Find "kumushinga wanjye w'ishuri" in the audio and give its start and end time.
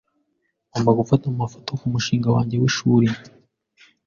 1.79-3.07